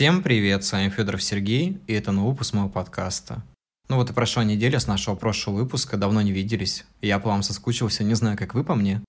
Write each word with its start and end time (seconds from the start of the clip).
Всем 0.00 0.22
привет, 0.22 0.64
с 0.64 0.72
вами 0.72 0.88
Федоров 0.88 1.22
Сергей, 1.22 1.78
и 1.86 1.92
это 1.92 2.10
новый 2.10 2.30
выпуск 2.30 2.54
моего 2.54 2.70
подкаста. 2.70 3.44
Ну 3.90 3.96
вот 3.96 4.08
и 4.08 4.14
прошла 4.14 4.42
неделя 4.44 4.80
с 4.80 4.86
нашего 4.86 5.14
прошлого 5.14 5.56
выпуска, 5.56 5.98
давно 5.98 6.22
не 6.22 6.32
виделись. 6.32 6.86
Я 7.02 7.18
по 7.18 7.28
вам 7.28 7.42
соскучился, 7.42 8.02
не 8.02 8.14
знаю, 8.14 8.38
как 8.38 8.54
вы 8.54 8.64
по 8.64 8.74
мне. 8.74 9.02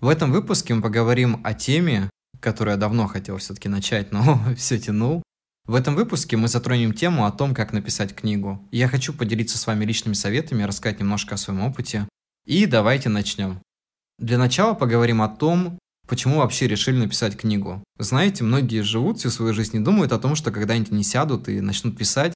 В 0.00 0.08
этом 0.08 0.32
выпуске 0.32 0.72
мы 0.72 0.80
поговорим 0.80 1.42
о 1.44 1.52
теме, 1.52 2.08
которую 2.40 2.72
я 2.72 2.80
давно 2.80 3.06
хотел 3.06 3.36
все-таки 3.36 3.68
начать, 3.68 4.12
но 4.12 4.40
все 4.56 4.78
тянул. 4.78 5.22
В 5.66 5.74
этом 5.74 5.94
выпуске 5.94 6.38
мы 6.38 6.48
затронем 6.48 6.94
тему 6.94 7.26
о 7.26 7.30
том, 7.30 7.54
как 7.54 7.74
написать 7.74 8.14
книгу. 8.14 8.66
Я 8.70 8.88
хочу 8.88 9.12
поделиться 9.12 9.58
с 9.58 9.66
вами 9.66 9.84
личными 9.84 10.14
советами, 10.14 10.62
рассказать 10.62 11.00
немножко 11.00 11.34
о 11.34 11.36
своем 11.36 11.60
опыте. 11.60 12.08
И 12.46 12.64
давайте 12.64 13.10
начнем. 13.10 13.60
Для 14.18 14.38
начала 14.38 14.72
поговорим 14.72 15.20
о 15.20 15.28
том, 15.28 15.78
Почему 16.06 16.38
вообще 16.38 16.66
решили 16.66 16.96
написать 16.96 17.36
книгу? 17.36 17.82
Знаете, 17.98 18.44
многие 18.44 18.82
живут 18.82 19.18
всю 19.18 19.30
свою 19.30 19.54
жизнь 19.54 19.76
и 19.76 19.80
думают 19.80 20.12
о 20.12 20.18
том, 20.18 20.36
что 20.36 20.50
когда-нибудь 20.50 20.92
они 20.92 21.02
сядут 21.02 21.48
и 21.48 21.60
начнут 21.60 21.96
писать, 21.96 22.34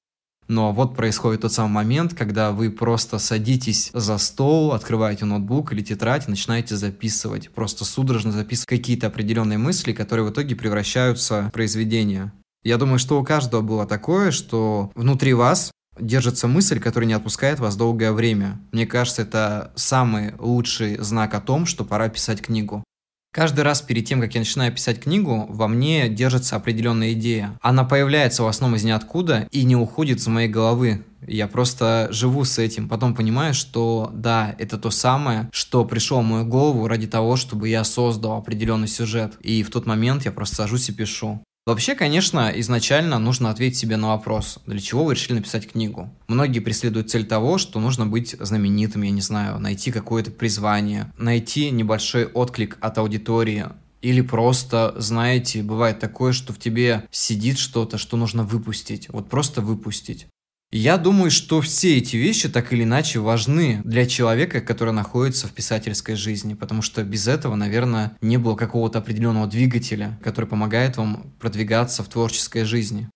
но 0.48 0.72
вот 0.72 0.96
происходит 0.96 1.42
тот 1.42 1.52
самый 1.52 1.72
момент, 1.72 2.14
когда 2.14 2.52
вы 2.52 2.70
просто 2.70 3.18
садитесь 3.18 3.90
за 3.92 4.16
стол, 4.16 4.72
открываете 4.72 5.26
ноутбук 5.26 5.72
или 5.72 5.82
тетрадь 5.82 6.26
и 6.26 6.30
начинаете 6.30 6.74
записывать. 6.74 7.50
Просто 7.50 7.84
судорожно 7.84 8.32
записывать 8.32 8.68
какие-то 8.68 9.08
определенные 9.08 9.58
мысли, 9.58 9.92
которые 9.92 10.26
в 10.26 10.32
итоге 10.32 10.56
превращаются 10.56 11.48
в 11.48 11.52
произведение. 11.52 12.32
Я 12.64 12.78
думаю, 12.78 12.98
что 12.98 13.20
у 13.20 13.24
каждого 13.24 13.60
было 13.60 13.86
такое, 13.86 14.30
что 14.30 14.90
внутри 14.94 15.34
вас 15.34 15.70
держится 16.00 16.48
мысль, 16.48 16.80
которая 16.80 17.08
не 17.08 17.14
отпускает 17.14 17.60
вас 17.60 17.76
долгое 17.76 18.12
время. 18.12 18.58
Мне 18.72 18.86
кажется, 18.86 19.22
это 19.22 19.72
самый 19.76 20.34
лучший 20.38 20.96
знак 20.98 21.34
о 21.34 21.40
том, 21.40 21.66
что 21.66 21.84
пора 21.84 22.08
писать 22.08 22.40
книгу. 22.40 22.84
Каждый 23.32 23.60
раз 23.60 23.82
перед 23.82 24.06
тем, 24.06 24.20
как 24.20 24.34
я 24.34 24.40
начинаю 24.40 24.72
писать 24.72 25.00
книгу, 25.00 25.46
во 25.48 25.68
мне 25.68 26.08
держится 26.08 26.56
определенная 26.56 27.12
идея. 27.12 27.58
Она 27.60 27.84
появляется 27.84 28.42
в 28.42 28.46
основном 28.46 28.76
из 28.76 28.84
ниоткуда 28.84 29.46
и 29.50 29.64
не 29.64 29.76
уходит 29.76 30.18
из 30.18 30.26
моей 30.26 30.48
головы. 30.48 31.04
Я 31.26 31.46
просто 31.46 32.08
живу 32.10 32.44
с 32.44 32.58
этим, 32.58 32.88
потом 32.88 33.14
понимаю, 33.14 33.52
что 33.52 34.10
да, 34.14 34.54
это 34.58 34.78
то 34.78 34.90
самое, 34.90 35.50
что 35.52 35.84
пришло 35.84 36.20
в 36.20 36.24
мою 36.24 36.46
голову 36.46 36.88
ради 36.88 37.06
того, 37.06 37.36
чтобы 37.36 37.68
я 37.68 37.84
создал 37.84 38.38
определенный 38.38 38.88
сюжет. 38.88 39.34
И 39.40 39.62
в 39.62 39.70
тот 39.70 39.84
момент 39.84 40.24
я 40.24 40.32
просто 40.32 40.56
сажусь 40.56 40.88
и 40.88 40.92
пишу. 40.92 41.42
Вообще, 41.68 41.94
конечно, 41.94 42.50
изначально 42.54 43.18
нужно 43.18 43.50
ответить 43.50 43.76
себе 43.76 43.98
на 43.98 44.08
вопрос, 44.16 44.58
для 44.64 44.80
чего 44.80 45.04
вы 45.04 45.12
решили 45.12 45.34
написать 45.34 45.70
книгу. 45.70 46.08
Многие 46.26 46.60
преследуют 46.60 47.10
цель 47.10 47.26
того, 47.26 47.58
что 47.58 47.78
нужно 47.78 48.06
быть 48.06 48.34
знаменитым, 48.40 49.02
я 49.02 49.10
не 49.10 49.20
знаю, 49.20 49.60
найти 49.60 49.92
какое-то 49.92 50.30
призвание, 50.30 51.12
найти 51.18 51.70
небольшой 51.70 52.24
отклик 52.24 52.78
от 52.80 52.96
аудитории, 52.96 53.66
или 54.00 54.22
просто, 54.22 54.94
знаете, 54.96 55.62
бывает 55.62 55.98
такое, 55.98 56.32
что 56.32 56.54
в 56.54 56.58
тебе 56.58 57.06
сидит 57.10 57.58
что-то, 57.58 57.98
что 57.98 58.16
нужно 58.16 58.44
выпустить. 58.44 59.10
Вот 59.10 59.28
просто 59.28 59.60
выпустить. 59.60 60.26
Я 60.70 60.98
думаю, 60.98 61.30
что 61.30 61.62
все 61.62 61.96
эти 61.96 62.16
вещи 62.16 62.46
так 62.50 62.74
или 62.74 62.84
иначе 62.84 63.20
важны 63.20 63.80
для 63.84 64.04
человека, 64.04 64.60
который 64.60 64.92
находится 64.92 65.48
в 65.48 65.52
писательской 65.52 66.14
жизни, 66.14 66.52
потому 66.52 66.82
что 66.82 67.02
без 67.04 67.26
этого, 67.26 67.54
наверное, 67.54 68.18
не 68.20 68.36
было 68.36 68.54
какого-то 68.54 68.98
определенного 68.98 69.46
двигателя, 69.46 70.20
который 70.22 70.44
помогает 70.44 70.98
вам 70.98 71.32
продвигаться 71.40 72.02
в 72.02 72.08
творческой 72.08 72.64
жизни. 72.64 73.08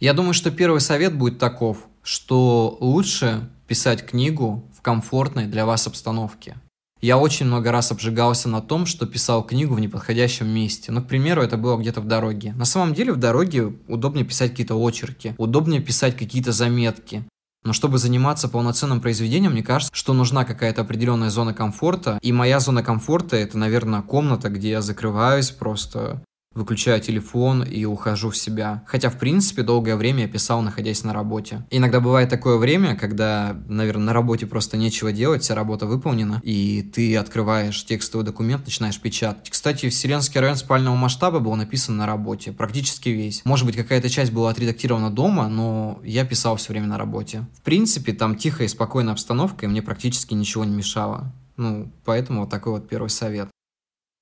Я 0.00 0.12
думаю, 0.12 0.34
что 0.34 0.50
первый 0.50 0.82
совет 0.82 1.16
будет 1.16 1.38
таков, 1.38 1.86
что 2.02 2.76
лучше 2.78 3.48
писать 3.66 4.04
книгу 4.04 4.70
в 4.76 4.82
комфортной 4.82 5.46
для 5.46 5.64
вас 5.64 5.86
обстановке. 5.86 6.56
Я 7.04 7.18
очень 7.18 7.44
много 7.44 7.70
раз 7.70 7.92
обжигался 7.92 8.48
на 8.48 8.62
том, 8.62 8.86
что 8.86 9.04
писал 9.04 9.46
книгу 9.46 9.74
в 9.74 9.78
неподходящем 9.78 10.48
месте. 10.48 10.90
Ну, 10.90 11.02
к 11.02 11.06
примеру, 11.06 11.42
это 11.42 11.58
было 11.58 11.76
где-то 11.76 12.00
в 12.00 12.06
дороге. 12.06 12.54
На 12.56 12.64
самом 12.64 12.94
деле 12.94 13.12
в 13.12 13.18
дороге 13.18 13.74
удобнее 13.88 14.24
писать 14.24 14.52
какие-то 14.52 14.74
очерки, 14.82 15.34
удобнее 15.36 15.82
писать 15.82 16.16
какие-то 16.16 16.52
заметки. 16.52 17.22
Но 17.62 17.74
чтобы 17.74 17.98
заниматься 17.98 18.48
полноценным 18.48 19.02
произведением, 19.02 19.52
мне 19.52 19.62
кажется, 19.62 19.94
что 19.94 20.14
нужна 20.14 20.46
какая-то 20.46 20.80
определенная 20.80 21.28
зона 21.28 21.52
комфорта. 21.52 22.18
И 22.22 22.32
моя 22.32 22.58
зона 22.58 22.82
комфорта 22.82 23.36
это, 23.36 23.58
наверное, 23.58 24.00
комната, 24.00 24.48
где 24.48 24.70
я 24.70 24.80
закрываюсь 24.80 25.50
просто 25.50 26.24
выключаю 26.54 27.00
телефон 27.00 27.62
и 27.62 27.84
ухожу 27.84 28.30
в 28.30 28.36
себя. 28.36 28.82
Хотя, 28.86 29.10
в 29.10 29.18
принципе, 29.18 29.62
долгое 29.62 29.96
время 29.96 30.22
я 30.22 30.28
писал, 30.28 30.62
находясь 30.62 31.04
на 31.04 31.12
работе. 31.12 31.66
Иногда 31.70 32.00
бывает 32.00 32.28
такое 32.28 32.56
время, 32.56 32.96
когда, 32.96 33.56
наверное, 33.68 34.06
на 34.06 34.12
работе 34.12 34.46
просто 34.46 34.76
нечего 34.76 35.12
делать, 35.12 35.42
вся 35.42 35.54
работа 35.54 35.86
выполнена, 35.86 36.40
и 36.44 36.82
ты 36.82 37.16
открываешь 37.16 37.84
текстовый 37.84 38.24
документ, 38.24 38.64
начинаешь 38.64 39.00
печатать. 39.00 39.50
Кстати, 39.50 39.88
Вселенский 39.88 40.40
район 40.40 40.56
спального 40.56 40.94
масштаба 40.94 41.40
был 41.40 41.54
написан 41.56 41.96
на 41.96 42.06
работе, 42.06 42.52
практически 42.52 43.08
весь. 43.08 43.44
Может 43.44 43.66
быть, 43.66 43.76
какая-то 43.76 44.08
часть 44.08 44.32
была 44.32 44.50
отредактирована 44.50 45.10
дома, 45.10 45.48
но 45.48 46.00
я 46.04 46.24
писал 46.24 46.56
все 46.56 46.72
время 46.72 46.86
на 46.86 46.98
работе. 46.98 47.46
В 47.58 47.62
принципе, 47.62 48.12
там 48.12 48.36
тихая 48.36 48.66
и 48.66 48.70
спокойная 48.70 49.12
обстановка, 49.12 49.66
и 49.66 49.68
мне 49.68 49.82
практически 49.82 50.34
ничего 50.34 50.64
не 50.64 50.74
мешало. 50.74 51.32
Ну, 51.56 51.92
поэтому 52.04 52.42
вот 52.42 52.50
такой 52.50 52.72
вот 52.72 52.88
первый 52.88 53.10
совет. 53.10 53.48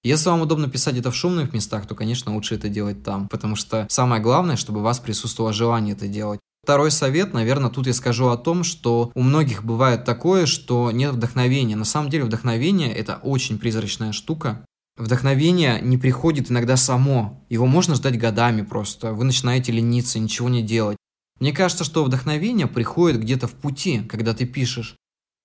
Если 0.05 0.29
вам 0.29 0.43
удобно 0.43 0.69
писать 0.69 0.97
это 0.97 1.11
в 1.11 1.17
шумных 1.17 1.53
местах, 1.53 1.87
то, 1.87 1.95
конечно, 1.95 2.35
лучше 2.35 2.57
это 2.57 2.69
делать 2.69 3.05
там, 3.05 3.29
потому 3.29 3.55
что 3.55 3.87
самое 3.89 4.21
главное, 4.21 4.57
чтобы 4.57 4.81
у 4.81 4.83
вас 4.83 4.99
присутствовало 4.99 5.53
желание 5.53 5.95
это 5.95 6.09
делать. 6.09 6.41
Второй 6.65 6.91
совет, 6.91 7.33
наверное, 7.33 7.71
тут 7.71 7.87
я 7.87 7.93
скажу 7.93 8.29
о 8.29 8.37
том, 8.37 8.63
что 8.63 9.11
у 9.15 9.23
многих 9.23 9.65
бывает 9.65 10.05
такое, 10.05 10.47
что 10.47 10.91
нет 10.93 11.13
вдохновения. 11.13 11.77
На 11.77 11.85
самом 11.85 12.09
деле 12.09 12.25
вдохновение– 12.25 12.93
это 12.95 13.17
очень 13.17 13.59
призрачная 13.59 14.13
штука. 14.13 14.65
Вдохновение 14.97 15.81
не 15.81 15.99
приходит 15.99 16.51
иногда 16.51 16.77
само. 16.77 17.45
Его 17.49 17.67
можно 17.67 17.95
ждать 17.95 18.19
годами 18.19 18.63
просто. 18.63 19.13
Вы 19.13 19.25
начинаете 19.25 19.73
лениться, 19.73 20.19
ничего 20.19 20.49
не 20.49 20.63
делать. 20.63 20.97
Мне 21.41 21.53
кажется, 21.53 21.83
что 21.83 22.05
вдохновение 22.05 22.69
приходит 22.69 23.21
где-то 23.21 23.49
в 23.49 23.53
пути, 23.55 24.01
когда 24.09 24.35
ты 24.35 24.47
пишешь. 24.47 24.95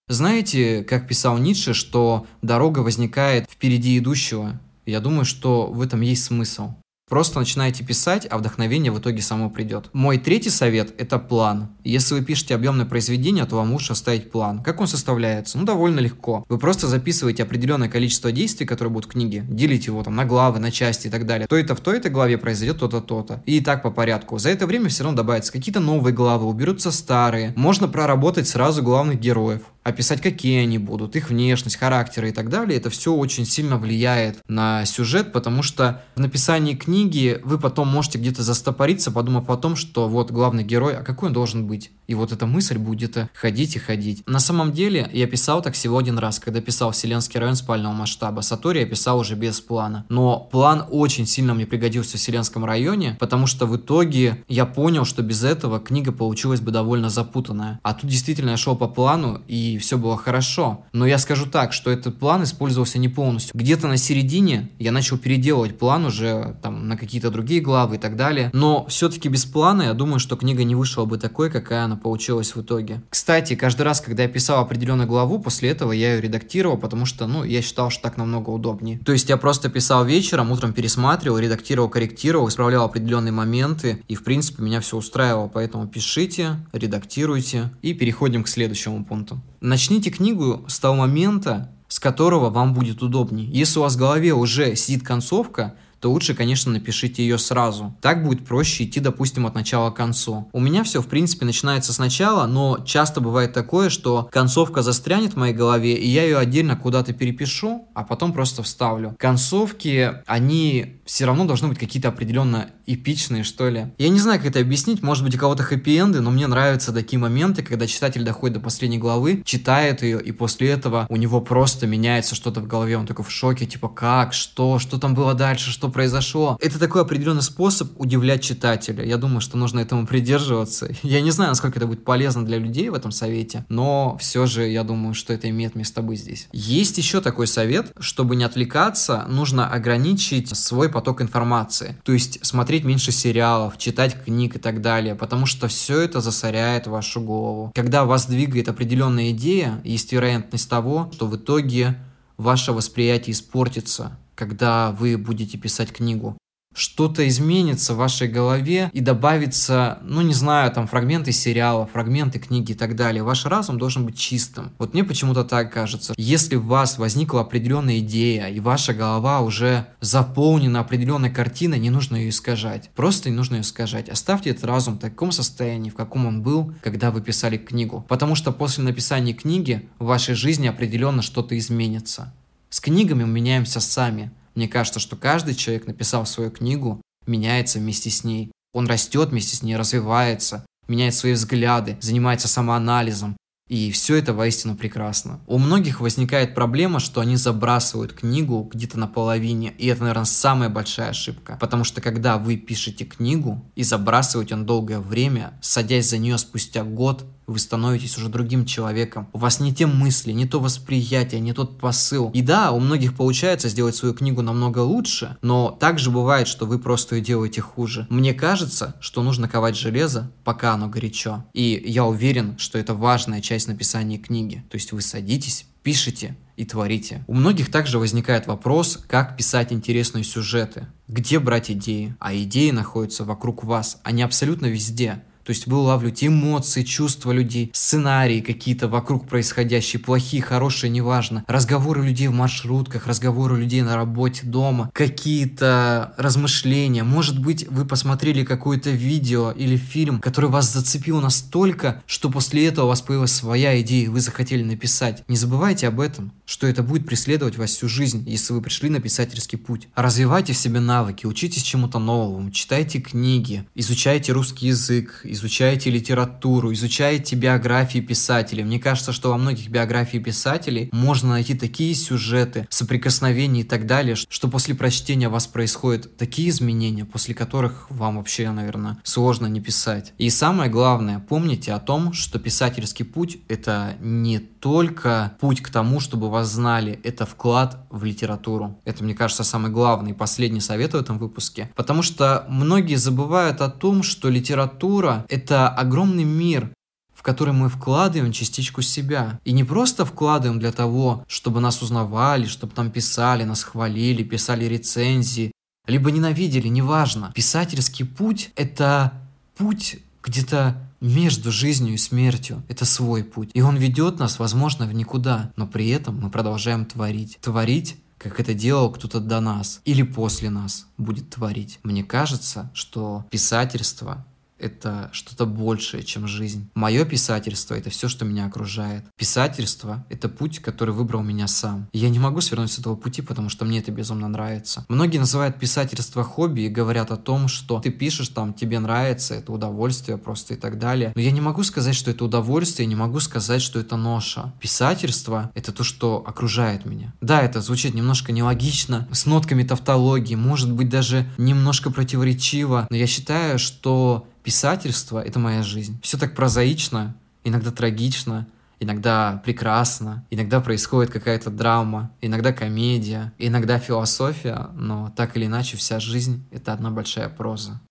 Знаете, 0.10 0.86
как 0.86 1.06
писал 1.06 1.38
Ницше, 1.38 1.74
что 1.74 2.28
дорога 2.42 2.80
возникает 2.80 3.46
впереди 3.52 3.98
идущего? 3.98 4.58
Я 4.86 5.02
думаю, 5.02 5.26
что 5.26 5.68
в 5.68 5.82
этом 5.82 6.00
есть 6.00 6.24
смысл. 6.24 6.76
Просто 7.10 7.40
начинайте 7.40 7.86
писать, 7.86 8.28
а 8.30 8.38
вдохновение 8.38 8.92
в 8.92 9.00
итоге 9.00 9.22
само 9.22 9.50
придет. 9.50 9.90
Мой 9.94 10.18
третий 10.18 10.50
совет– 10.50 10.94
это 10.98 11.20
план. 11.20 11.70
Если 11.86 12.14
вы 12.16 12.22
пишете 12.22 12.54
объемное 12.54 12.86
произведение, 12.86 13.46
то 13.46 13.56
вам 13.56 13.72
лучше 13.72 13.94
оставить 13.94 14.30
план. 14.30 14.62
Как 14.62 14.82
он 14.82 14.88
составляется? 14.88 15.58
Ну, 15.58 15.64
довольно 15.64 16.02
легко. 16.02 16.44
Вы 16.50 16.58
просто 16.58 16.88
записываете 16.88 17.44
определенное 17.44 17.88
количество 17.88 18.34
действий, 18.34 18.66
которые 18.66 18.92
будут 18.92 19.10
в 19.10 19.14
книге, 19.14 19.46
делите 19.48 19.86
его 19.86 20.04
там 20.04 20.18
на 20.18 20.26
главы, 20.26 20.60
на 20.60 20.70
части 20.70 21.08
и 21.08 21.10
так 21.10 21.26
далее. 21.26 21.48
То-то 21.48 21.76
в 21.76 21.80
той-то 21.80 22.10
главе 22.10 22.38
произойдет 22.38 22.80
то-то, 22.80 23.00
то-то. 23.00 23.42
И 23.46 23.62
так 23.62 23.84
по 23.84 23.92
порядку. 23.92 24.38
За 24.38 24.50
это 24.50 24.68
время 24.68 24.90
все 24.90 25.04
равно 25.04 25.16
добавятся 25.16 25.54
какие-то 25.54 25.80
новые 25.80 26.14
главы, 26.14 26.46
уберутся 26.46 26.92
старые. 26.92 27.54
Можно 27.56 27.88
проработать 27.88 28.50
сразу 28.50 28.84
главных 28.84 29.18
героев 29.18 29.62
описать, 29.88 30.22
какие 30.22 30.64
они 30.64 30.78
будут, 30.78 31.16
их 31.16 31.30
внешность, 31.30 31.78
характеры 31.78 32.30
и 32.30 32.32
так 32.34 32.50
далее, 32.50 32.78
это 32.78 32.90
все 32.90 33.14
очень 33.14 33.46
сильно 33.46 33.78
влияет 33.78 34.40
на 34.50 34.84
сюжет, 34.86 35.32
потому 35.32 35.64
что 35.64 36.04
в 36.16 36.20
написании 36.20 36.76
книги 36.76 37.40
вы 37.46 37.58
потом 37.58 37.88
можете 37.88 38.18
где-то 38.18 38.44
застопориться, 38.44 39.12
подумав 39.12 39.50
о 39.50 39.56
том, 39.56 39.78
что 39.78 40.10
вот 40.10 40.30
главный 40.30 40.66
герой, 40.66 40.98
а 40.98 41.04
какой 41.04 41.30
он 41.30 41.34
должен 41.34 41.68
быть? 41.68 41.92
И 42.08 42.16
вот 42.16 42.32
эта 42.32 42.46
мысль 42.46 42.78
будет 42.78 43.18
ходить 43.34 43.76
и 43.76 43.80
ходить. 43.80 44.24
На 44.26 44.40
самом 44.40 44.72
деле, 44.72 45.10
я 45.14 45.28
писал 45.28 45.62
так 45.62 45.74
всего 45.74 45.98
один 45.98 46.18
раз, 46.18 46.40
когда 46.40 46.62
писал 46.62 46.92
Вселенский 46.92 47.40
район 47.40 47.56
спального 47.56 47.94
масштаба. 47.94 48.42
Сатори 48.42 48.80
я 48.80 48.86
писал 48.86 49.20
уже 49.20 49.36
без 49.36 49.60
плана. 49.60 50.06
Но 50.10 50.40
план 50.40 50.86
очень 50.90 51.26
сильно 51.26 51.54
мне 51.54 51.66
пригодился 51.66 52.18
в 52.18 52.20
Вселенском 52.20 52.64
районе, 52.64 53.18
потому 53.20 53.46
что 53.46 53.66
в 53.66 53.76
итоге 53.76 54.44
я 54.48 54.66
понял, 54.66 55.04
что 55.04 55.22
без 55.22 55.44
этого 55.44 55.80
книга 55.80 56.12
получилась 56.12 56.62
бы 56.62 56.72
довольно 56.72 57.10
запутанная. 57.10 57.80
А 57.84 57.94
тут 57.94 58.10
действительно 58.10 58.52
я 58.52 58.58
шел 58.58 58.76
по 58.76 58.88
плану, 58.88 59.42
и 59.48 59.78
все 59.78 59.98
было 59.98 60.18
хорошо. 60.18 60.86
Но 60.94 61.06
я 61.06 61.18
скажу 61.18 61.46
так, 61.46 61.74
что 61.74 61.92
этот 61.92 62.18
план 62.18 62.44
использовался 62.44 63.00
не 63.00 63.10
полностью. 63.10 63.52
Где-то 63.54 63.88
на 63.88 63.98
середине 63.98 64.70
я 64.80 64.92
начал 64.92 65.18
переделывать 65.18 65.78
план 65.78 66.06
уже 66.06 66.56
там 66.62 66.88
на 66.88 66.96
какие-то 66.96 67.32
другие 67.32 67.60
главы 67.60 67.96
и 67.96 68.00
так 68.00 68.16
далее. 68.16 68.50
Но 68.54 68.86
все-таки 68.86 69.28
без 69.28 69.46
плана 69.46 69.84
я 69.84 69.94
думаю, 69.94 70.20
что 70.20 70.38
книга 70.38 70.64
не 70.64 70.76
вышла 70.76 71.06
бы 71.06 71.18
такой, 71.18 71.50
какая 71.50 71.84
она 71.84 71.97
получилось 71.98 72.56
в 72.56 72.62
итоге. 72.62 73.02
Кстати, 73.10 73.56
каждый 73.56 73.84
раз, 73.84 74.02
когда 74.02 74.24
я 74.24 74.30
писал 74.30 74.62
определенную 74.62 75.08
главу, 75.08 75.40
после 75.40 75.70
этого 75.70 75.92
я 75.92 76.16
ее 76.16 76.22
редактировал, 76.22 76.78
потому 76.78 77.06
что, 77.06 77.28
ну, 77.28 77.44
я 77.44 77.62
считал, 77.62 77.90
что 77.90 78.04
так 78.04 78.18
намного 78.18 78.50
удобнее. 78.50 79.00
То 79.00 79.12
есть 79.12 79.30
я 79.30 79.38
просто 79.38 79.70
писал 79.70 80.06
вечером, 80.06 80.52
утром 80.52 80.74
пересматривал, 80.74 81.40
редактировал, 81.40 81.90
корректировал, 81.90 82.48
исправлял 82.48 82.86
определенные 82.86 83.32
моменты, 83.32 84.04
и, 84.08 84.16
в 84.16 84.24
принципе, 84.24 84.64
меня 84.64 84.82
все 84.82 84.98
устраивало. 84.98 85.48
Поэтому 85.48 85.88
пишите, 85.88 86.58
редактируйте, 86.74 87.72
и 87.82 87.94
переходим 87.94 88.44
к 88.44 88.48
следующему 88.48 89.04
пункту. 89.06 89.42
Начните 89.62 90.10
книгу 90.10 90.66
с 90.68 90.80
того 90.80 90.96
момента, 90.96 91.72
с 91.88 92.00
которого 92.00 92.50
вам 92.50 92.74
будет 92.74 93.02
удобнее. 93.02 93.50
Если 93.50 93.80
у 93.80 93.82
вас 93.82 93.96
в 93.96 94.00
голове 94.00 94.34
уже 94.34 94.76
сидит 94.76 95.04
концовка, 95.04 95.76
то 96.00 96.12
лучше, 96.12 96.34
конечно, 96.34 96.72
напишите 96.72 97.24
ее 97.24 97.38
сразу. 97.38 97.96
Так 98.02 98.24
будет 98.24 98.46
проще 98.46 98.84
идти, 98.84 99.00
допустим, 99.00 99.46
от 99.46 99.56
начала 99.56 99.92
к 99.92 99.96
концу. 99.96 100.50
У 100.54 100.60
меня 100.60 100.84
все, 100.84 101.02
в 101.02 101.08
принципе, 101.08 101.46
начинается 101.46 101.94
сначала, 101.94 102.46
но 102.48 102.80
часто 102.86 103.22
бывает 103.22 103.54
такое, 103.54 103.90
что 103.90 104.30
концовка 104.32 104.82
застрянет 104.82 105.34
в 105.34 105.38
моей 105.38 105.54
голове, 105.54 105.94
и 105.94 106.08
я 106.08 106.24
ее 106.24 106.38
отдельно 106.38 106.76
куда-то 106.76 107.14
перепишу, 107.14 107.88
а 107.94 108.04
потом 108.04 108.34
просто 108.34 108.64
вставлю. 108.64 109.16
Концовки, 109.18 110.14
они 110.26 111.02
все 111.06 111.26
равно 111.26 111.46
должны 111.46 111.70
быть 111.70 111.80
какие-то 111.80 112.10
определенно 112.10 112.68
эпичные, 112.86 113.44
что 113.44 113.70
ли. 113.70 113.88
Я 113.98 114.10
не 114.10 114.20
знаю, 114.20 114.40
как 114.40 114.50
это 114.50 114.60
объяснить, 114.60 115.02
может 115.02 115.24
быть, 115.24 115.36
у 115.36 115.40
кого-то 115.40 115.64
хэппи-энды, 115.64 116.22
но 116.22 116.32
мне 116.32 116.48
нравятся 116.48 116.94
такие 116.94 117.20
моменты, 117.20 117.64
когда 117.64 117.88
читатель 117.88 118.24
доходит 118.24 118.56
до 118.56 118.60
последней 118.60 118.98
главы, 118.98 119.42
читает 119.46 120.04
ее, 120.04 120.22
и 120.22 120.32
после 120.32 120.70
этого 120.70 121.06
у 121.10 121.16
него 121.16 121.42
просто 121.42 121.88
меняется 121.88 122.36
что-то 122.36 122.62
в 122.62 122.68
голове, 122.68 122.98
он 122.98 123.06
такой 123.06 123.26
в 123.26 123.32
шоке, 123.32 123.66
типа, 123.66 123.90
как, 123.90 124.34
что, 124.34 124.80
что 124.80 124.98
там 125.00 125.16
было 125.16 125.34
дальше, 125.34 125.72
что 125.72 125.87
произошло. 125.92 126.58
Это 126.62 126.80
такой 126.80 127.02
определенный 127.02 127.42
способ 127.42 127.90
удивлять 128.00 128.44
читателя. 128.44 129.04
Я 129.04 129.18
думаю, 129.18 129.42
что 129.42 129.58
нужно 129.58 129.80
этому 129.80 130.08
придерживаться. 130.08 130.90
Я 131.04 131.22
не 131.22 131.32
знаю, 131.32 131.52
насколько 131.52 131.80
это 131.80 131.88
будет 131.88 132.04
полезно 132.04 132.46
для 132.46 132.58
людей 132.58 132.90
в 132.90 132.94
этом 132.94 133.12
совете, 133.12 133.66
но 133.70 134.18
все 134.20 134.46
же 134.46 134.68
я 134.68 134.84
думаю, 134.84 135.14
что 135.14 135.34
это 135.34 135.50
имеет 135.50 135.76
место 135.76 136.02
быть 136.02 136.20
здесь. 136.20 136.48
Есть 136.52 136.98
еще 136.98 137.22
такой 137.22 137.48
совет, 137.48 137.92
чтобы 138.00 138.36
не 138.36 138.44
отвлекаться, 138.44 139.26
нужно 139.28 139.70
ограничить 139.70 140.56
свой 140.56 140.90
поток 140.90 141.22
информации. 141.22 141.98
То 142.04 142.14
есть 142.14 142.46
смотреть 142.46 142.84
меньше 142.84 143.12
сериалов, 143.12 143.78
читать 143.78 144.24
книг 144.24 144.56
и 144.56 144.60
так 144.60 144.82
далее, 144.82 145.16
потому 145.16 145.46
что 145.46 145.68
все 145.68 146.02
это 146.02 146.22
засоряет 146.22 146.88
вашу 146.88 147.22
голову. 147.22 147.72
Когда 147.76 148.06
вас 148.06 148.26
двигает 148.26 148.70
определенная 148.70 149.32
идея, 149.32 149.82
есть 149.84 150.12
вероятность 150.12 150.70
того, 150.70 151.10
что 151.14 151.28
в 151.28 151.36
итоге 151.36 151.98
ваше 152.38 152.72
восприятие 152.72 153.34
испортится, 153.34 154.18
когда 154.38 154.92
вы 154.92 155.18
будете 155.18 155.58
писать 155.58 155.92
книгу 155.92 156.38
что-то 156.78 157.28
изменится 157.28 157.96
в 157.96 157.98
вашей 157.98 158.28
голове 158.28 158.92
и 158.94 159.00
добавится, 159.00 159.98
ну 160.04 160.22
не 160.22 160.34
знаю, 160.34 160.72
там 160.72 160.86
фрагменты 160.86 161.32
сериала, 161.32 161.88
фрагменты 161.88 162.38
книги 162.38 162.74
и 162.74 162.76
так 162.76 162.96
далее. 162.96 163.24
Ваш 163.24 163.46
разум 163.48 163.80
должен 163.80 164.06
быть 164.06 164.18
чистым. 164.18 164.72
Вот 164.78 164.94
мне 164.94 165.04
почему-то 165.04 165.44
так 165.44 165.74
кажется. 165.74 166.14
Если 166.18 166.56
у 166.56 166.62
вас 166.62 167.00
возникла 167.00 167.42
определенная 167.42 167.98
идея, 167.98 168.48
и 168.48 168.60
ваша 168.60 168.94
голова 168.94 169.42
уже 169.42 169.88
заполнена 170.02 170.82
определенной 170.82 171.32
картиной, 171.32 171.80
не 171.80 171.90
нужно 171.90 172.16
ее 172.16 172.30
искажать. 172.30 172.92
Просто 172.96 173.32
не 173.32 173.36
нужно 173.36 173.56
ее 173.56 173.62
искажать. 173.62 174.08
Оставьте 174.08 174.52
этот 174.52 174.66
разум 174.66 174.96
в 174.98 175.00
таком 175.00 175.32
состоянии, 175.32 175.90
в 175.90 175.96
каком 175.96 176.28
он 176.28 176.44
был, 176.44 176.76
когда 176.84 177.10
вы 177.10 177.22
писали 177.22 177.58
книгу. 177.58 178.06
Потому 178.08 178.36
что 178.36 178.52
после 178.52 178.84
написания 178.84 179.34
книги 179.34 179.90
в 179.98 180.06
вашей 180.06 180.36
жизни 180.36 180.68
определенно 180.68 181.24
что-то 181.24 181.58
изменится. 181.58 182.32
С 182.70 182.80
книгами 182.80 183.24
мы 183.24 183.32
меняемся 183.32 183.80
сами. 183.80 184.32
Мне 184.56 184.68
кажется, 184.68 185.00
что 185.00 185.16
каждый 185.16 185.56
человек, 185.56 185.88
написав 185.88 186.28
свою 186.28 186.52
книгу, 186.52 187.02
меняется 187.26 187.80
вместе 187.80 188.10
с 188.10 188.24
ней. 188.24 188.52
Он 188.74 188.88
растет 188.88 189.30
вместе 189.30 189.56
с 189.56 189.64
ней, 189.64 189.78
развивается, 189.78 190.66
меняет 190.88 191.16
свои 191.16 191.34
взгляды, 191.34 191.98
занимается 192.02 192.48
самоанализом, 192.48 193.38
и 193.68 193.92
все 193.92 194.16
это 194.16 194.34
воистину 194.34 194.76
прекрасно. 194.76 195.42
У 195.46 195.58
многих 195.58 196.00
возникает 196.00 196.56
проблема, 196.56 197.00
что 197.00 197.20
они 197.20 197.36
забрасывают 197.36 198.14
книгу 198.14 198.70
где-то 198.74 198.98
наполовине, 198.98 199.74
и 199.78 199.88
это, 199.88 200.02
наверное, 200.02 200.26
самая 200.26 200.70
большая 200.70 201.10
ошибка. 201.10 201.58
Потому 201.60 201.84
что 201.84 202.00
когда 202.00 202.38
вы 202.38 202.56
пишете 202.56 203.04
книгу 203.04 203.70
и 203.76 203.84
забрасываете 203.84 204.56
на 204.56 204.66
долгое 204.66 205.00
время, 205.00 205.54
садясь 205.62 206.10
за 206.10 206.18
нее 206.18 206.38
спустя 206.38 206.84
год, 206.84 207.26
вы 207.48 207.60
становитесь 207.60 208.18
уже 208.18 208.28
другим 208.28 208.66
человеком. 208.66 209.30
У 209.32 209.38
вас 209.38 209.60
не 209.62 209.74
те 209.74 209.88
мысли, 209.88 210.34
не 210.34 210.46
то 210.46 210.60
восприятие, 210.60 211.40
не 211.40 211.54
тот 211.54 211.80
посыл. 211.80 212.30
И 212.32 212.42
да, 212.42 212.72
у 212.72 212.80
многих 212.80 213.16
получается 213.16 213.70
сделать 213.70 213.96
свою 213.96 214.14
книгу 214.14 214.42
намного 214.42 214.80
лучше, 214.80 215.38
но 215.42 215.72
также 215.72 216.12
бывает, 216.12 216.48
что 216.48 216.66
вы 216.66 216.78
просто 216.78 217.16
ее 217.16 217.22
делаете 217.22 217.62
хуже. 217.62 218.06
Мне 218.10 218.34
кажется, 218.34 218.96
что 219.00 219.24
нужно 219.24 219.48
ковать 219.48 219.78
железо, 219.78 220.30
пока 220.44 220.74
оно 220.74 220.90
горячо. 220.90 221.46
И 221.54 221.82
я 221.86 222.06
уверен, 222.06 222.58
что 222.58 222.78
это 222.78 222.94
важная 222.94 223.42
часть 223.42 223.68
написания 223.70 224.18
книги. 224.18 224.66
То 224.70 224.76
есть 224.76 224.92
вы 224.92 225.02
садитесь, 225.02 225.66
пишите 225.84 226.36
и 226.58 226.66
творите. 226.66 227.24
У 227.28 227.34
многих 227.34 227.72
также 227.72 227.98
возникает 227.98 228.48
вопрос, 228.48 229.00
как 229.08 229.38
писать 229.38 229.72
интересные 229.72 230.26
сюжеты. 230.26 230.88
Где 231.08 231.40
брать 231.40 231.72
идеи? 231.72 232.16
А 232.20 232.36
идеи 232.36 232.72
находятся 232.72 233.24
вокруг 233.24 233.64
вас, 233.64 234.02
они 234.04 234.22
абсолютно 234.24 234.66
везде. 234.66 235.24
То 235.48 235.52
есть 235.52 235.66
вы 235.66 235.78
улавливаете 235.78 236.28
эмоции, 236.28 236.84
чувства 236.84 237.32
людей, 237.32 237.72
сценарии 237.74 238.42
какие-то 238.42 238.90
вокруг 238.90 239.30
происходящие, 239.30 240.02
плохие, 240.02 240.44
хорошие, 240.44 240.90
неважно. 240.90 241.46
Разговоры 241.48 242.06
людей 242.06 242.28
в 242.28 242.34
маршрутках, 242.34 243.08
разговоры 243.08 243.58
людей 243.58 243.82
на 243.82 243.96
работе, 243.96 244.46
дома, 244.46 244.92
какие-то 244.94 246.14
размышления. 246.18 247.06
Может 247.06 247.40
быть, 247.40 247.66
вы 247.70 247.86
посмотрели 247.86 248.44
какое-то 248.44 248.90
видео 248.90 249.52
или 249.52 249.78
фильм, 249.78 250.20
который 250.20 250.50
вас 250.50 250.74
зацепил 250.74 251.22
настолько, 251.22 252.04
что 252.08 252.30
после 252.30 252.68
этого 252.68 252.84
у 252.84 252.90
вас 252.90 253.02
появилась 253.02 253.32
своя 253.32 253.80
идея, 253.80 254.04
и 254.04 254.10
вы 254.10 254.20
захотели 254.20 254.64
написать. 254.64 255.24
Не 255.30 255.38
забывайте 255.38 255.88
об 255.88 256.02
этом, 256.02 256.34
что 256.46 256.68
это 256.68 256.84
будет 256.84 257.06
преследовать 257.06 257.58
вас 257.58 257.70
всю 257.70 257.88
жизнь, 257.88 258.26
если 258.28 258.52
вы 258.52 258.62
пришли 258.62 258.90
на 258.90 259.00
писательский 259.00 259.58
путь. 259.58 259.88
Развивайте 259.96 260.52
в 260.52 260.58
себе 260.58 260.82
навыки, 260.82 261.26
учитесь 261.26 261.64
чему-то 261.64 262.00
новому, 262.00 262.52
читайте 262.52 263.00
книги, 263.00 263.66
изучайте 263.76 264.34
русский 264.34 264.68
язык, 264.68 265.22
изучаете 265.38 265.90
литературу, 265.90 266.74
изучаете 266.74 267.36
биографии 267.36 268.00
писателей. 268.00 268.64
Мне 268.64 268.80
кажется, 268.80 269.14
что 269.14 269.30
во 269.30 269.38
многих 269.38 269.70
биографиях 269.70 270.24
писателей 270.24 270.90
можно 270.92 271.30
найти 271.30 271.54
такие 271.54 271.96
сюжеты, 271.96 272.68
соприкосновения 272.70 273.62
и 273.62 273.64
так 273.64 273.86
далее, 273.86 274.16
что 274.16 274.48
после 274.48 274.76
прочтения 274.76 275.28
у 275.28 275.32
вас 275.32 275.48
происходят 275.48 276.18
такие 276.18 276.50
изменения, 276.50 277.06
после 277.06 277.34
которых 277.34 277.88
вам 277.90 278.18
вообще, 278.18 278.50
наверное, 278.52 278.98
сложно 279.04 279.48
не 279.48 279.62
писать. 279.62 280.14
И 280.18 280.30
самое 280.30 280.70
главное, 280.70 281.20
помните 281.20 281.74
о 281.74 281.80
том, 281.80 282.14
что 282.14 282.40
писательский 282.40 283.06
путь— 283.06 283.38
это 283.48 283.96
не 284.02 284.40
только 284.40 285.34
путь 285.40 285.62
к 285.62 285.70
тому, 285.70 286.00
чтобы 286.00 286.30
вас 286.30 286.52
знали, 286.52 287.00
это 287.04 287.26
вклад 287.26 287.86
в 287.90 288.04
литературу. 288.04 288.78
Это, 288.86 289.04
мне 289.04 289.14
кажется, 289.14 289.44
самый 289.44 289.72
главный 289.72 290.12
и 290.12 290.14
последний 290.14 290.62
совет 290.62 290.94
в 290.94 290.98
этом 290.98 291.20
выпуске. 291.20 291.70
Потому 291.76 292.02
что 292.02 292.46
многие 292.50 292.96
забывают 292.96 293.62
о 293.62 293.70
том, 293.70 294.04
что 294.04 294.30
литература— 294.30 295.26
это 295.30 295.70
огромный 295.70 296.24
мир, 296.24 296.72
в 297.14 297.24
который 297.24 297.54
мы 297.54 297.70
вкладываем 297.70 298.32
частичку 298.32 298.82
себя. 298.82 299.40
И 299.44 299.52
не 299.52 299.64
просто 299.64 300.06
вкладываем 300.06 300.60
для 300.60 300.72
того, 300.72 301.26
чтобы 301.28 301.60
нас 301.60 301.82
узнавали, 301.82 302.46
чтобы 302.46 302.74
там 302.74 302.92
писали, 302.92 303.44
нас 303.44 303.64
хвалили, 303.64 304.24
писали 304.24 304.66
рецензии, 304.66 305.52
либо 305.88 306.12
ненавидели, 306.12 306.68
неважно. 306.68 307.32
Писательский 307.34 308.06
путь— 308.06 308.52
это 308.56 309.14
путь 309.56 309.98
где-то 310.24 310.78
между 311.00 311.52
жизнью 311.52 311.94
и 311.94 311.98
смертью. 311.98 312.64
Это 312.68 312.86
свой 312.86 313.24
путь. 313.24 313.50
И 313.54 313.62
он 313.62 313.78
ведет 313.78 314.20
нас, 314.20 314.40
возможно, 314.40 314.86
в 314.86 314.94
никуда, 314.94 315.52
но 315.56 315.68
при 315.68 315.90
этом 315.90 316.20
мы 316.20 316.30
продолжаем 316.30 316.86
творить. 316.86 317.38
Творить 317.42 317.98
как 318.18 318.40
это 318.40 318.54
делал 318.54 318.92
кто-то 318.92 319.20
до 319.20 319.40
нас 319.40 319.82
или 319.86 320.02
после 320.02 320.50
нас 320.50 320.88
будет 320.98 321.30
творить. 321.30 321.80
Мне 321.84 322.04
кажется, 322.04 322.72
что 322.74 323.26
писательство 323.30 324.26
это 324.60 325.10
что-то 325.14 325.46
большее, 325.46 326.04
чем 326.04 326.28
жизнь. 326.28 326.70
Мое 326.76 327.06
писательство— 327.06 327.74
это 327.76 327.90
все, 327.90 328.08
что 328.08 328.26
меня 328.26 328.46
окружает. 328.46 329.06
Писательство— 329.18 330.06
это 330.10 330.30
путь, 330.30 330.60
который 330.60 330.94
выбрал 330.94 331.24
меня 331.24 331.48
сам. 331.48 331.88
И 331.92 332.00
я 332.00 332.10
не 332.10 332.20
могу 332.20 332.42
свернуть 332.42 332.72
с 332.72 332.80
этого 332.80 332.96
пути, 332.96 333.22
потому 333.22 333.50
что 333.50 333.66
мне 333.66 333.80
это 333.80 333.92
безумно 333.92 334.28
нравится. 334.28 334.86
Многие 334.90 335.18
называют 335.18 335.60
писательство 335.60 336.24
хобби 336.24 336.62
и 336.62 336.70
говорят 336.70 337.12
о 337.12 337.18
том, 337.18 337.48
что 337.48 337.80
ты 337.80 337.92
пишешь 337.92 338.30
там, 338.30 338.54
тебе 338.54 338.80
нравится, 338.80 339.36
это 339.36 339.52
удовольствие 339.52 340.18
просто 340.18 340.54
и 340.54 340.58
так 340.58 340.80
далее. 340.80 341.12
Но 341.16 341.22
я 341.22 341.32
не 341.32 341.42
могу 341.42 341.64
сказать, 341.64 341.96
что 341.96 342.12
это 342.12 342.26
удовольствие, 342.26 342.88
не 342.88 342.96
могу 342.96 343.20
сказать, 343.20 343.62
что 343.62 343.80
это 343.80 343.98
ноша. 343.98 344.54
Писательство— 344.60 345.52
это 345.56 345.72
то, 345.72 345.84
что 345.84 346.24
окружает 346.26 346.86
меня. 346.86 347.14
Да, 347.22 347.42
это 347.42 347.62
звучит 347.62 347.94
немножко 347.94 348.32
нелогично, 348.32 349.08
с 349.12 349.26
нотками 349.26 349.64
тавтологии, 349.64 350.36
может 350.36 350.72
быть 350.72 350.90
даже 350.90 351.28
немножко 351.38 351.90
противоречиво, 351.92 352.88
но 352.90 352.96
я 352.96 353.08
считаю, 353.08 353.60
что 353.60 354.28
писательство— 354.48 355.20
это 355.28 355.40
моя 355.40 355.62
жизнь. 355.62 356.00
Все 356.02 356.18
так 356.18 356.34
прозаично, 356.34 357.18
иногда 357.44 357.70
трагично, 357.70 358.48
иногда 358.80 359.42
прекрасно, 359.44 360.26
иногда 360.30 360.62
происходит 360.62 361.12
какая-то 361.12 361.50
драма, 361.50 362.14
иногда 362.22 362.54
комедия, 362.54 363.34
иногда 363.38 363.78
философия, 363.78 364.70
но 364.74 365.12
так 365.18 365.36
или 365.36 365.48
иначе 365.48 365.76
вся 365.76 366.00
жизнь— 366.00 366.46
это 366.52 366.72
одна 366.72 366.92
большая 366.92 367.28
проза. 367.28 367.82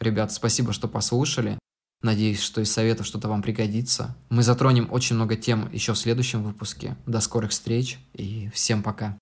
Ребят, 0.00 0.32
спасибо, 0.32 0.72
что 0.72 0.88
послушали. 0.88 1.56
Надеюсь, 2.02 2.42
что 2.42 2.60
из 2.60 2.72
советов 2.72 3.06
что-то 3.06 3.28
вам 3.28 3.40
пригодится. 3.40 4.16
Мы 4.28 4.42
затронем 4.42 4.88
очень 4.90 5.14
много 5.14 5.36
тем 5.36 5.70
еще 5.72 5.92
в 5.92 5.98
следующем 5.98 6.42
выпуске. 6.42 6.96
До 7.06 7.20
скорых 7.20 7.52
встреч 7.52 8.00
и 8.12 8.50
всем 8.52 8.82
пока. 8.82 9.16